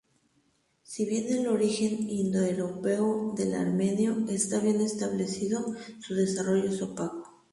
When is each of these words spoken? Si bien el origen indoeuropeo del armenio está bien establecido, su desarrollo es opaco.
Si 0.81 1.05
bien 1.05 1.27
el 1.31 1.45
origen 1.47 2.09
indoeuropeo 2.09 3.33
del 3.37 3.53
armenio 3.53 4.25
está 4.29 4.59
bien 4.59 4.81
establecido, 4.81 5.75
su 5.99 6.15
desarrollo 6.15 6.71
es 6.71 6.81
opaco. 6.81 7.43